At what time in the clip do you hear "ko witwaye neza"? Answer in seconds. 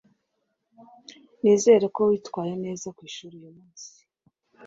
1.95-2.87